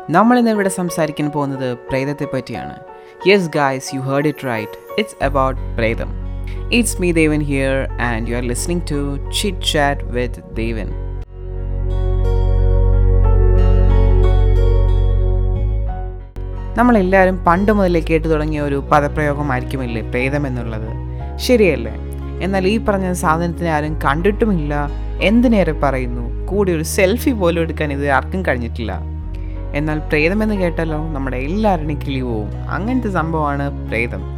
[0.00, 2.74] നമ്മളിന്ന് ഇവിടെ സംസാരിക്കാൻ പോകുന്നത് പ്രേതത്തെ പറ്റിയാണ്.
[3.28, 6.10] Yes guys you heard it right it's about പ്രേതം.
[6.72, 10.88] It's me Devan here and you are listening to chit chat with Devan
[16.78, 20.90] നമ്മളെല്ലാവരും പണ്ട് മുതലേ കേട്ടു തുടങ്ങിയ ഒരു പദപ്രയോഗമായിരിക്കുമില്ലേ പ്രേതം എന്നുള്ളത്?
[21.36, 21.94] ശരിയല്ലേ?
[22.42, 24.88] എന്നാൽ ഈ പറഞ്ഞ സാധനത്തിനെ ആരും കണ്ടിട്ടുമില്ല.
[25.22, 26.46] എന്തിനേറെ പറയുന്നു?
[26.46, 29.15] കൂടി ഒരു സെൽഫി പോലും എടുക്കാൻ ഇത് ആർക്കും കഴിഞ്ഞിട്ടില്ല.
[29.74, 32.50] എന്നാൽ പ്രേതമെന്ന് കേട്ടല്ലോ കേട്ടാലോ നമ്മുടെ എല്ലാവരുടെയും കിളി പോവും.
[32.70, 34.36] അങ്ങനത്തെ സംഭവമാണ് പ്രേതം.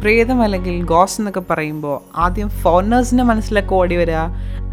[0.00, 4.14] പ്രേതം അല്ലെങ്കിൽ ഗോസ് എന്നൊക്കെ പറയുമ്പോൾ ആദ്യം ഫോറിനേഴ്സിന്റെ മനസ്സിലൊക്കെ ഓടി വരിക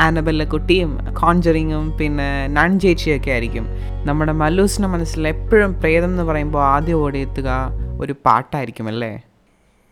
[0.01, 3.67] ആനബെല്ല കുട്ടിയും കോൺജറിങ്ങും പിന്നെ നൺ ചേച്ചിയൊക്കെ ആയിരിക്കും.
[4.05, 9.21] നമ്മുടെ മല്ലൂസിന്റെ മനസ്സിൽ എപ്പോഴും പ്രേതം എന്ന് പറയുമ്പോൾ ആദ്യം ഓടിയെത്തുക ഒരു പാട്ടായിരിക്കും അല്ലേ?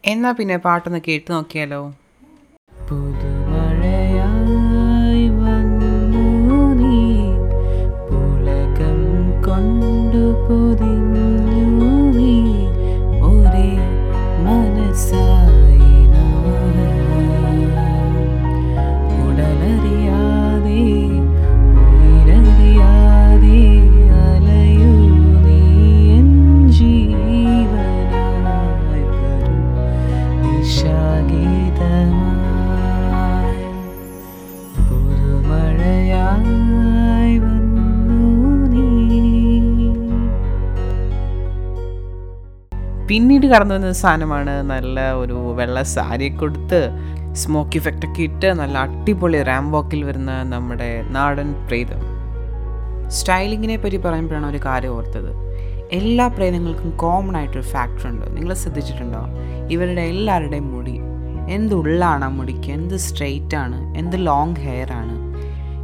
[0.05, 1.93] എന്നാൽ പിന്നെ പാട്ടൊന്ന് കേട്ട് നോക്കിയാലോ?
[43.11, 46.89] പിന്നീട് കടന്നു വന്ന സാധനമാണ് നല്ല ഒരു വെള്ള സാരി കൊടുത്ത്
[47.33, 52.01] സ്മോക്ക് ഇഫക്റ്റ് ഒക്കെ ഇട്ട് നല്ല അടിപൊളി റാംബോക്കിൽ വരുന്ന നമ്മുടെ നാടൻ പ്രേതം.
[53.07, 55.31] സ്റ്റൈലിങ്ങിനെ പറ്റി പറയുമ്പോഴാണ് ഒരു കാര്യം ഓർത്തത്.
[55.91, 58.35] എല്ലാ പ്രേതങ്ങൾക്കും കോമൺ ആയിട്ടൊരു ഫാക്ടർ ഉണ്ട്.
[58.35, 59.23] നിങ്ങൾ ശ്രദ്ധിച്ചിട്ടുണ്ടോ?
[59.69, 61.01] ഇവരുടെ എല്ലാവരുടെയും മുടി
[61.53, 62.71] എന്ത് ഉള്ളാണ് ആ മുടിക്ക്?
[62.71, 63.97] എന്ത് സ്ട്രെയിറ്റ് ആണ്?
[63.97, 65.17] എന്ത് ലോങ് ഹെയർ ആണ്?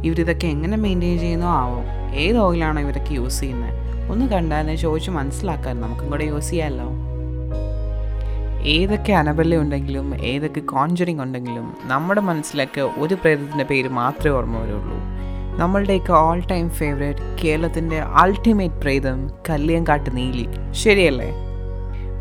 [0.06, 1.48] ഇവരിതൊക്കെ എങ്ങനെ മെയിന്റെയിൻ ചെയ്യുന്നോ?
[1.48, 1.82] ആവോ?
[2.14, 3.74] ഏത് ഓയിലാണോ ഇവരൊക്കെ യൂസ് ചെയ്യുന്നത്?
[4.10, 7.07] ഒന്ന് കണ്ടാൽ ചോദിച്ച് മനസ്സിലാക്കാൻ നമുക്കും കൂടെ യൂസ് ചെയ്യാമല്ലോ
[8.62, 14.98] ഏതൊക്കെ അനബല്ല ഉണ്ടെങ്കിലും ഏതൊക്കെ കോൺജറിങ് ഉണ്ടെങ്കിലും നമ്മുടെ മനസ്സിലൊക്കെ ഒരു പ്രേതത്തിന്റെ പേര് മാത്രമേ ഓർമ്മ വരുള്ളൂ.
[15.58, 20.48] നമ്മളുടെയൊക്കെ ഓൾ ടൈം ഫേവറേറ്റ് കേരളത്തിന്റെ അൾട്ടിമേറ്റ് പ്രേതം കല്ലിയങ്കാട്ട് നീലി.
[20.72, 21.32] ശരിയല്ലേ?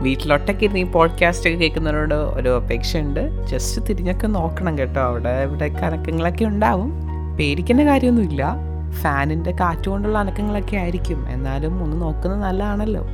[0.01, 3.47] വീട്ടിലൊട്ടക്കിരുന്ന് ഈ പോഡ്കാസ്റ്റ് ഒക്കെ കേൾക്കുന്നവരോട് ഒരു അപേക്ഷയുണ്ട്.
[3.47, 5.01] ജസ്റ്റ് തിരിഞ്ഞൊക്കെ നോക്കണം കേട്ടോ.
[5.01, 6.93] അവിടെ ഇവിടെ കനക്കങ്ങളൊക്കെ ഉണ്ടാവും.
[7.39, 8.55] പേടിക്കേണ്ട കാര്യമൊന്നുമില്ല.
[9.01, 11.29] ഫാനിന്റെ കാറ്റുകൊണ്ടുള്ള അനക്കങ്ങളൊക്കെ ആയിരിക്കും.
[11.29, 13.07] എന്നാലും ഒന്ന് നോക്കുന്നത് നല്ലതാണല്ലോ.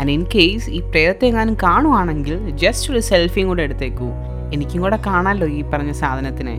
[0.00, 4.08] ആൻഡ് ഇൻ കേസ് ഈ പ്രേതത്തെ എങ്ങാനും കാണുവാണെങ്കിൽ ജസ്റ്റ് ഒരു സെൽഫിയും കൂടെ എടുത്തേക്കൂ.
[4.54, 6.58] എനിക്കും കൂടെ കാണാമല്ലോ ഈ പറഞ്ഞ സാധനത്തിനെ.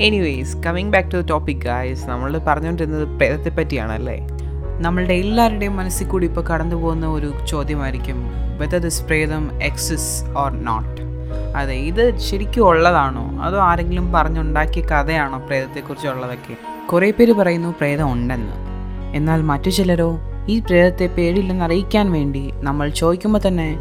[0.00, 4.26] Anyways coming back to the topic guys നമ്മൾ പറഞ്ഞുകൊണ്ടിരുന്നത് പ്രേതത്തെ പറ്റിയാണല്ലേ?
[4.80, 11.00] നമ്മളുടെ എല്ലാവരുടെയും മനസ്സിൽ കൂടി ഇപ്പോൾ കടന്നു പോകുന്ന ഒരു ചോദ്യമായിരിക്കും വെദർ ദിസ് പ്രേതം എക്സിസ് ഓർ നോട്ട്
[11.56, 13.42] അതെ ഇത് ശരിക്കും ഉള്ളതാണോ?
[13.42, 18.52] അതോ ആരെങ്കിലും പറഞ്ഞുണ്ടാക്കിയ കഥയാണോ പ്രേതത്തെക്കുറിച്ചുള്ളതൊക്കെ കുറേ പേര് പറയുന്നു പ്രേതം ഉണ്ടെന്ന്.
[19.16, 23.76] എന്നാൽ മറ്റു ചിലരോ ഈ പ്രേതത്തെ പേടില്ലെന്ന് അറിയിക്കാൻ വേണ്ടി നമ്മൾ ചോദിക്കുമ്പോൾ തന്നെ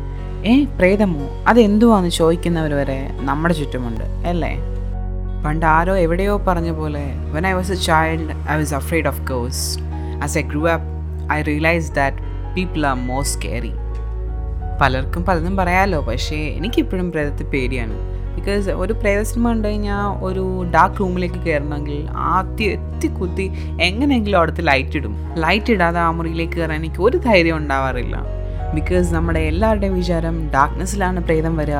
[0.45, 1.43] ഏ പ്രേതമോ?
[1.47, 4.57] അതെന്തുവാന്ന് ചോദിക്കുന്നവർ വരെ നമ്മുടെ ചുറ്റുമുണ്ട് അല്ലേ?
[5.45, 9.79] പണ്ട് ആരോ എവിടെയോ പറഞ്ഞ പോലെ when I was a child I was afraid of goes
[10.23, 10.87] as a grew up
[11.31, 12.17] I realise that
[12.55, 13.73] people are most scary
[14.81, 18.26] പലർക്കും പലതും പറയാമല്ലോ പക്ഷേ എനിക്കിപ്പോഴും പ്രേതത്തെ പേടിയാണ്.
[18.37, 24.61] ബിക്കോസ് ഒരു പ്രേത സിനിമ കണ്ടു കഴിഞ്ഞാൽ ഒരു ഡാർക്ക് റൂമിലേക്ക് കയറണമെങ്കിൽ ആദ്യം എത്തി കുത്തി എങ്ങനെയെങ്കിലും അവിടുത്തെ
[24.61, 25.15] ലൈറ്റ് ഇടും.
[25.35, 28.17] ലൈറ്റ് ഇടാതെ ആ മുറിയിലേക്ക് കയറാൻ എനിക്ക് ഒരു ധൈര്യം ഉണ്ടാവാറില്ല.
[28.73, 31.75] ബിക്കോസ് നമ്മുടെ എല്ലാവരുടെയും വിചാരം ഡാർക്ക്നെസ്സിലാണ് പ്രേതം വരിക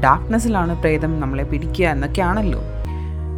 [0.00, 2.60] ഡാർക്ക്നെസ്സിലാണ് പ്രേതം നമ്മളെ പിടിക്കുക എന്നൊക്കെയാണല്ലോ.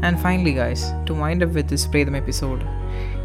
[0.07, 2.61] And finally guys to mind up with this പ്രേതം എപ്പിസോഡ്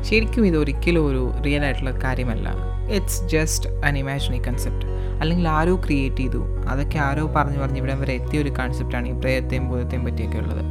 [0.04, 2.50] ശരിക്കും ഇത് ഒരിക്കലും ഒരു റിയൽ ആയിട്ടുള്ള കാര്യമല്ല.
[2.96, 4.86] It's just an imaginary concept
[5.22, 6.42] അല്ലെങ്കിൽ ആരോ ക്രിയേറ്റ് ചെയ്തു.
[6.68, 10.64] അതൊക്കെ ആരോ പറഞ്ഞു പറഞ്ഞ് ഇവിടെ വരെ എത്തിയ ഒരു കൺസെപ്റ്റാണ് ഈ പ്രേതത്തെയും ഭൂതത്തെയും പറ്റിയൊക്കെ ഉള്ളത്.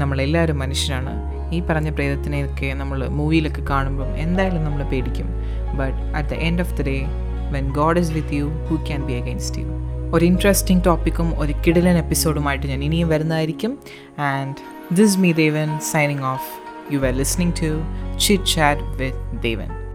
[0.00, 1.14] നമ്മളെല്ലാവരും മനുഷ്യരാണ്.
[1.54, 5.26] ഈ പറഞ്ഞ പ്രേതത്തിനെയൊക്കെ നമ്മൾ മൂവിയിലൊക്കെ കാണുമ്പം എന്തായാലും നമ്മൾ പേടിക്കും.
[5.78, 7.06] But at the end of the day
[7.52, 9.66] when God is with you who can be against you
[10.14, 13.78] ഒരു ഇൻട്രസ്റ്റിംഗ് ടോപ്പിക്കും ഒരു കിടിലൻ എപ്പിസോഡുമായിട്ട് ഞാൻ ഇനിയും വരുന്നതായിരിക്കും.
[14.18, 14.56] And
[14.94, 17.84] this me Devan signing off You were listening to
[18.16, 19.87] Chit Chat with Devan.